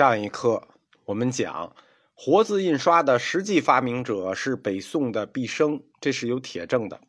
[0.00, 0.66] 上一课
[1.04, 1.76] 我们讲，
[2.14, 7.02] 活字印刷的实际发明者是北宋的毕升，这是有铁证的。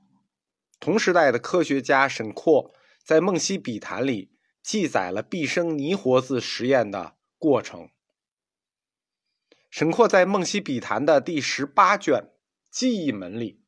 [0.77, 7.87] 同时代的科学家沈括在《梦溪笔谈》里记载了毕升泥活字实验的过程。
[9.69, 12.15] 沈括在《梦溪笔谈》的第十八卷
[12.69, 13.63] 《记忆门》里，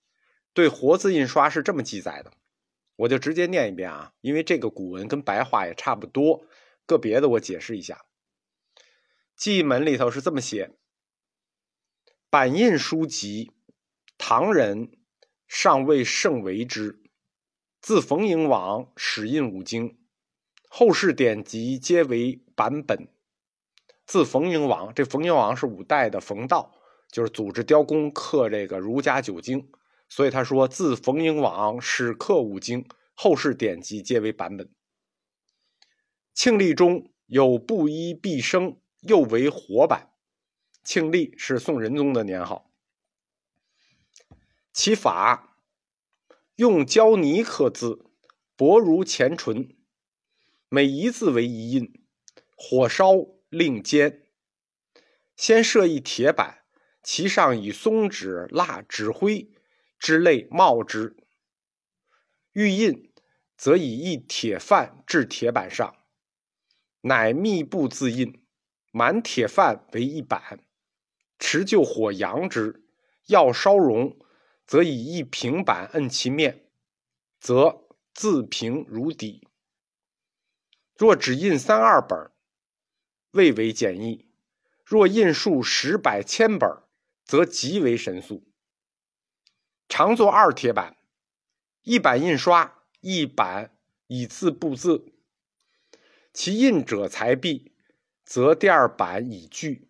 [0.53, 2.33] 对活字印刷是这么记载的，
[2.97, 6.45] 我就直接念一遍啊，因为这个古文跟白话也差不多，
[6.85, 8.03] 个别的我解释一下。
[9.35, 10.71] 记忆门里头是这么写：
[12.29, 13.51] 版印书籍，
[14.17, 14.91] 唐人
[15.47, 17.01] 尚未盛为之。
[17.81, 19.99] 自冯颖往始印五经，
[20.69, 23.09] 后世典籍皆为版本。
[24.05, 26.73] 自冯颖往，这冯颖往是五代的冯道，
[27.11, 29.69] 就是组织雕工刻这个儒家九经，
[30.07, 34.71] 所以他说自冯颖往始刻五经，后世典籍皆为版本。
[36.33, 38.79] 庆历中有布衣毕生。
[39.03, 40.13] 又为活版，
[40.83, 42.71] 庆历是宋仁宗的年号。
[44.71, 45.57] 其法
[46.55, 48.05] 用胶泥刻字，
[48.55, 49.75] 薄如前唇，
[50.69, 52.03] 每一字为一印，
[52.55, 53.13] 火烧
[53.49, 54.27] 令煎。
[55.35, 56.63] 先设一铁板，
[57.01, 59.51] 其上以松脂、蜡、纸灰
[59.99, 61.15] 之类冒之。
[62.53, 63.11] 欲印，
[63.57, 65.97] 则以一铁范置铁板上，
[67.01, 68.42] 乃密布字印。
[68.95, 70.63] 满铁范为一板，
[71.39, 72.85] 持就火扬之，
[73.25, 74.19] 要烧熔，
[74.67, 76.69] 则以一平板摁其面，
[77.39, 79.47] 则自平如底。
[80.95, 82.29] 若只印三二本，
[83.31, 84.27] 未为简易；
[84.85, 86.69] 若印数十百千本，
[87.25, 88.43] 则极为神速。
[89.89, 90.97] 常作二铁板，
[91.81, 95.11] 一板印刷，一板以字布字，
[96.31, 97.72] 其印者才毕。
[98.25, 99.87] 则第二版已具，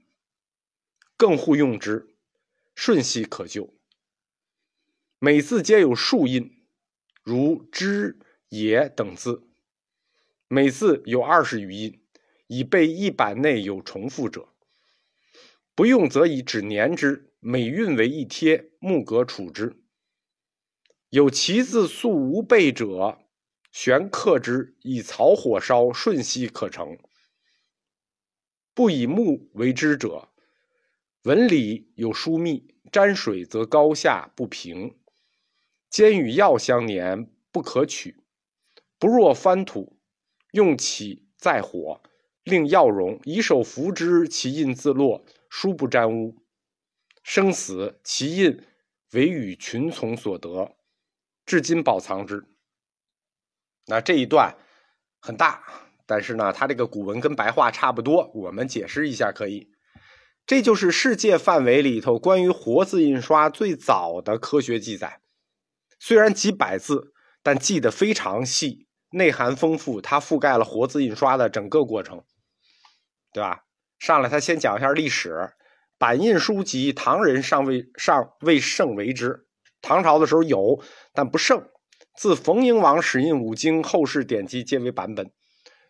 [1.16, 2.16] 更互用之，
[2.76, 3.73] 瞬息可就。
[5.20, 6.66] 每字皆有数印，
[7.23, 9.48] 如之、也等字，
[10.48, 12.04] 每字有二十余印，
[12.48, 14.50] 以备一版内有重复者。
[15.76, 19.80] 不用则以纸粘之，每韵为一贴，木格储之。
[21.10, 23.20] 有其字素无备者，
[23.71, 26.98] 悬刻之，以草火烧，瞬息可成。
[28.73, 30.30] 不以木为之者，
[31.23, 34.98] 纹理有疏密，沾水则高下不平，
[35.89, 38.23] 兼与药相粘，不可取。
[38.98, 40.00] 不若翻土，
[40.52, 42.02] 用起再火，
[42.44, 46.44] 令药溶，以手扶之，其印自落，殊不沾污。
[47.22, 48.64] 生死其印
[49.12, 50.76] 唯与群从所得，
[51.45, 52.44] 至今保藏之。
[53.86, 54.58] 那这一段
[55.20, 55.83] 很大。
[56.05, 59.69] 但是呢，它这个古文跟白话差不多，我们解释一下可以。
[60.45, 65.21] 这就是世界范围里头关于活字印刷最早的科学记载，
[65.99, 70.02] 虽然几百字，但记得非常细，内涵丰富。
[70.02, 72.23] 它覆盖了活字印刷的整个过程，
[73.31, 73.64] 对吧？
[73.99, 75.53] 上来他先讲一下历史，
[75.97, 79.47] 版印书籍，唐人尚未尚未盛为之，
[79.81, 80.83] 唐朝的时候有，
[81.14, 81.70] 但不盛。
[82.17, 85.31] 自冯颖往始印五经，后世典籍皆为版本。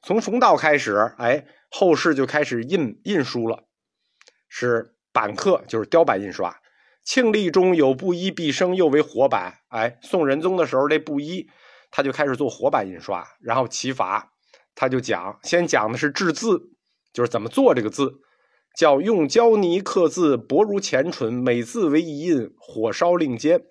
[0.06, 3.64] 从冯道开始，哎，后世就开始印印书了，
[4.50, 6.60] 是版刻，就是雕版印刷。
[7.06, 9.60] 庆历中有布衣毕生，又为活版。
[9.70, 11.50] 哎，宋仁宗的时候，这布衣
[11.90, 13.26] 他就开始做活版印刷。
[13.42, 14.34] 然后其法，
[14.76, 16.60] 他就讲，先讲的是制字，
[17.14, 18.12] 就是怎么做这个字，
[18.78, 23.62] 叫用胶泥刻字，薄如前唇，每字为一印，火烧另煎。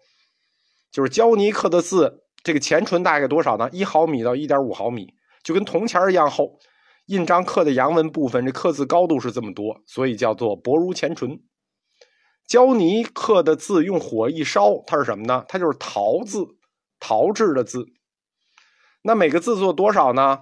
[0.91, 3.69] 就是胶泥刻的字，这个前唇大概多少呢？
[3.71, 5.13] 一毫米到一点五毫米。
[5.43, 6.59] 就跟铜钱一样厚，
[7.07, 11.41] 印章刻的阳文部分，这刻字高度是这么多，所以叫做薄如前唇。
[12.47, 15.45] 胶泥刻的字用火一烧，它是什么呢？
[15.49, 16.47] 它就是陶字，
[17.01, 17.87] 陶制的字。
[19.03, 20.39] 那每个字做多少呢？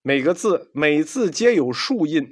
[0.00, 2.26] 每个字每字皆有数印，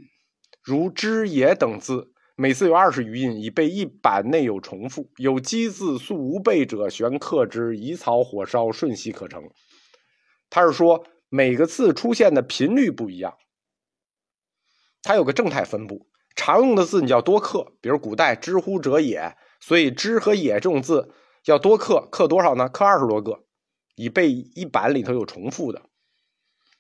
[0.62, 5.10] 如之也等字，每字有二十余印，以备一版内有重复。
[5.16, 9.42] 有积字素无备者，悬刻之，以草火烧，瞬息可成。
[10.48, 11.04] 他是说。
[11.28, 13.36] 每个字出现的频率不一样，
[15.02, 16.08] 它有个正态分布。
[16.34, 21.12] 常用的字你要多刻，比如古代“知乎者也”，所以“知”和“也”这种字
[21.44, 22.68] 要多刻，刻多少呢？
[22.68, 23.44] 刻二十多个，
[23.96, 25.82] 以备一版里头有重复的。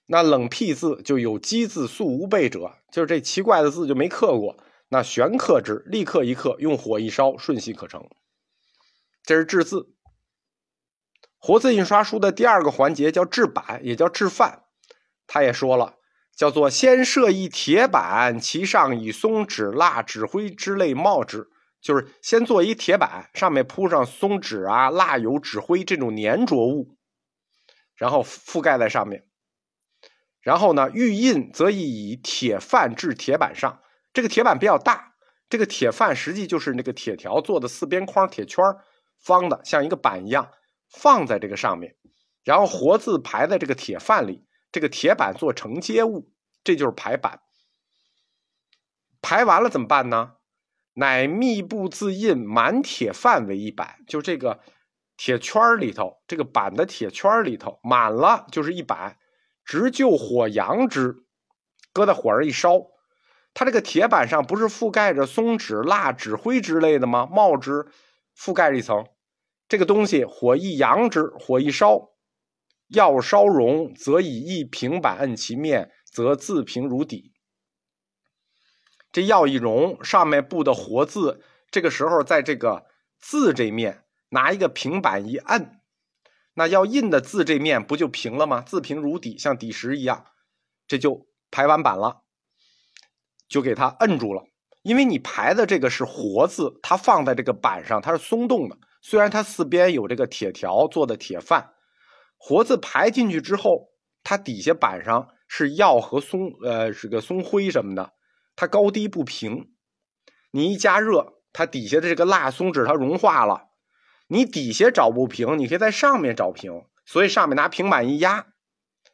[0.06, 4.56] 那冷僻字就有积字素无备者，就是这奇怪的字就没刻过，
[4.88, 8.08] 那悬刻之，立刻一刻，用火一烧，瞬息可成。
[9.24, 9.90] 这是制字。
[11.38, 14.64] 活字印刷书的第二个环节叫制版，也叫制范。
[15.26, 15.94] 他也说了，
[16.36, 21.48] 叫做先设一铁板，其上以松脂、蜡、纸灰之类帽之，
[21.80, 26.96] 就是先做一铁板，上面铺上松脂啊、蜡油、纸灰这种粘着物，
[27.94, 29.24] 然后覆盖在上面。
[30.40, 33.80] 然后呢，欲印则以铁范置铁板上，
[34.12, 35.12] 这个铁板比较大，
[35.48, 38.64] 这个铁范实际就是那个铁条做的四边框铁圈
[39.18, 40.50] 方的，像一个板一样
[40.88, 41.96] 放在这个上面，
[42.44, 44.46] 然后活字排在这个铁范里。
[44.70, 46.30] 这个铁板做承接物，
[46.62, 47.40] 这就是排版。
[49.22, 50.34] 排完了怎么办呢？
[50.94, 54.04] 乃密布字印，满铁范为一板。
[54.06, 54.60] 就这个
[55.16, 59.18] 铁圈里头，这个板的铁圈里头满了，就是一板。
[59.64, 61.24] 直就火扬之，
[61.92, 62.80] 搁在火上一烧，
[63.54, 67.26] 它这个铁板上不是覆盖着松脂、蜡、纸灰之类的吗？
[67.30, 67.86] 冒之
[68.36, 69.06] 覆盖着一层，
[69.68, 72.10] 这个东西火一扬之，火一烧。
[72.88, 77.34] 要烧融，则以一平板摁其面，则自平如底。
[79.12, 82.86] 这药一融，上面布的活字，这个时候在这个
[83.20, 85.82] 字这面拿一个平板一摁，
[86.54, 88.62] 那要印的字这面不就平了吗？
[88.62, 90.24] 自平如底，像底石一样，
[90.86, 92.22] 这就排完版了，
[93.46, 94.44] 就给它摁住了。
[94.80, 98.78] 因为你排的这个是活字，它放在这个板上，它是松动的。
[99.08, 101.72] 虽然它四边有这个铁条做的铁范。
[102.36, 103.88] 活字排进去之后，
[104.22, 108.12] 它底下板上是药和松，呃，是个松灰什么的，
[108.54, 109.70] 它高低不平。
[110.50, 113.68] 你一加热，它底下的这个蜡松脂它融化了。
[114.26, 116.70] 你底下找不平，你可以在上面找平。
[117.06, 118.48] 所以上面拿平板一压，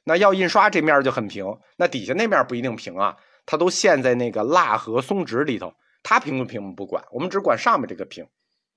[0.03, 1.47] 那要印刷这面就很平，
[1.77, 3.15] 那底下那面不一定平啊。
[3.47, 8.27] 它都陷在那个蜡和松脂里头，它平不平我们不管，我们只管上面这个平，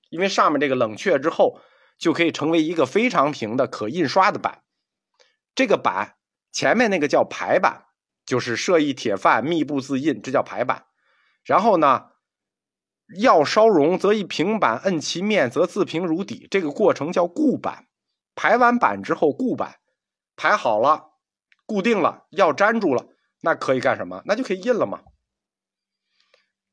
[0.08, 1.60] 因为上面这个冷却之后。
[1.98, 4.62] 就可以成为一个非常平的可印刷的板。
[5.56, 6.14] 这个板
[6.52, 7.86] 前面那个叫排版，
[8.24, 10.86] 就是设一铁范，密布自印，这叫排版。
[11.42, 12.10] 然后呢，
[13.18, 16.46] 要烧熔，则一平板摁其面，则自平如底。
[16.48, 17.88] 这个过程叫固板。
[18.36, 19.80] 排完版之后固板，
[20.36, 21.06] 排好了，
[21.66, 23.06] 固定了，要粘住了，
[23.40, 24.22] 那可以干什么？
[24.24, 25.00] 那就可以印了嘛。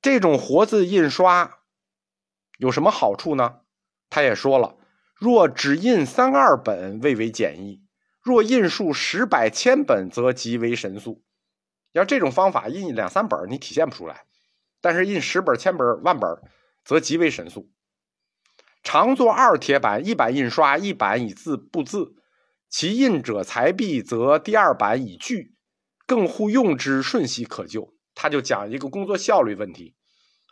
[0.04, 1.62] 这种活字印刷
[2.58, 3.62] 有什么好处呢？
[4.10, 4.78] 他也说了。
[5.16, 7.82] 若只印三二本，未为简易；
[8.22, 11.24] 若印数十百千本，则极为神速。
[11.94, 14.16] 要这种方法印两三本，你体现不出来；
[14.82, 16.30] 但是印十本、千本、万本，
[16.84, 17.72] 则极为神速。
[18.84, 22.16] 常作二铁板，一板印刷，一板以字布字。
[22.70, 25.56] 其印者才毕，则第二板以具，
[26.06, 27.94] 更互用之，瞬息可就。
[28.14, 29.96] 他就讲一个工作效率问题：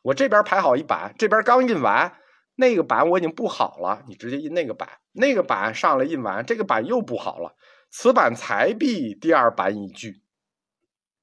[0.03, 2.13] 我这边排好一版，这边刚印完。
[2.55, 4.87] 那个版我已经布好了，你直接印那个版。
[5.11, 7.55] 那个版上来印完，这个版又布好了，
[7.89, 10.21] 此版才毕，第二版已具。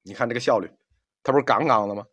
[0.03, 0.69] 你看这个效率，
[1.23, 2.03] 它不是杠杠的吗？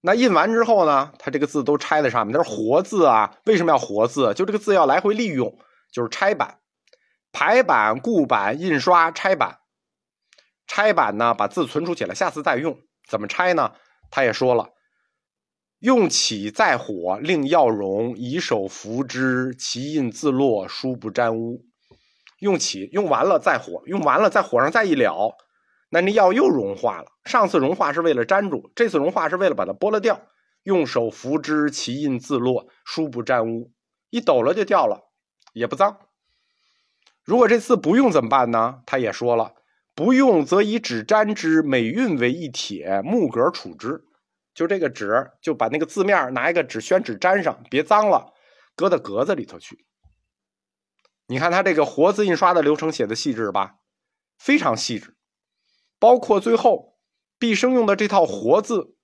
[0.00, 3.36] 那印完之后呢，它这个字都拆在上面，它是活字啊。
[3.46, 4.34] 为什么要活字？
[4.34, 5.58] 就这个字要来回利用，
[5.90, 6.58] 就是拆版、
[7.32, 9.58] 排版、固版、印刷、拆版。
[10.66, 12.78] 拆版呢，把字存储起来，下次再用。
[13.08, 13.72] 怎么拆呢？
[14.10, 14.73] 他也说了。
[15.84, 21.66] 用起再火，令药融，以手扶之，其印自落，殊不沾污。
[22.38, 25.34] 用起用完了再火，用完了在火上再一燎，
[25.90, 27.08] 那那药又融化了。
[27.26, 30.22] 上次融化是为了粘住，这次融化是为了把它剥了掉。
[30.62, 33.70] 用手扶之，其印自落，殊不沾污。
[34.08, 35.10] 一抖了就掉了，
[35.52, 35.98] 也不脏。
[37.24, 38.80] 如果这次不用怎么办呢？
[38.86, 39.52] 他也说了，
[39.94, 44.02] 不用则以纸粘之，每运为一帖，木格处之。
[44.54, 48.32] 就这个纸，就把那个字面拿一个纸宣纸粘上，别脏了，
[48.76, 49.84] 搁到格子里头去。
[51.26, 53.76] 你看他这个活字印刷的流程写的细致吧，
[54.38, 55.16] 非常细致。
[55.98, 56.96] 包括最后
[57.38, 58.94] 毕生用的这套活字，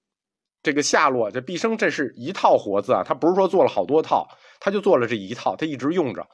[0.62, 4.28] 这个下落，这毕生这是一套活字啊，他不是说做了好多套，
[4.60, 6.28] 他就做了这一套，他一直用着。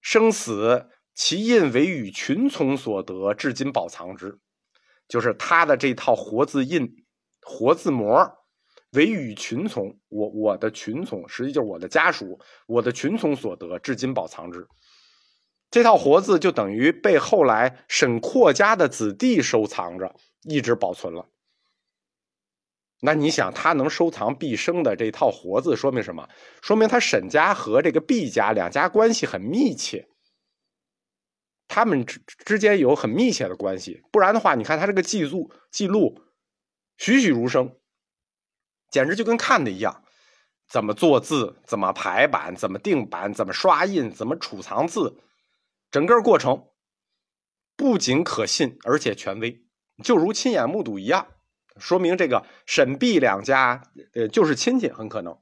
[0.00, 4.40] 生死其印为与群从所得，至今保藏之，
[5.06, 7.05] 就是他的这套活字印。
[7.48, 8.28] 活字模
[8.90, 14.66] 为与群从，我我的群从实际就是我的家属，我的群从所得，至今保藏之。
[15.70, 20.12] 这套活字就等于被后来沈括家的子弟收藏着，
[20.42, 21.28] 一直保存了。
[23.00, 26.28] 那你想，他能收藏毕生的这套活字，说明什么？
[26.62, 30.08] 说明他沈家和这个毕家两家关系很密切，
[31.68, 34.02] 他们之之间有很密切的关系。
[34.10, 36.20] 不然的话，你看他这个记录记录。
[36.96, 37.76] 栩栩如生，
[38.90, 40.02] 简直就跟看的一样。
[40.68, 45.22] 怎么做字，怎么排版，怎么定版，怎么刷印，怎么储藏字，
[45.92, 46.70] 整个过程
[47.76, 49.64] 不仅可信，而且权威。
[50.02, 51.28] 就如亲眼目睹一样，
[51.78, 55.38] 说明这个沈毕两家呃就是亲戚，很可能。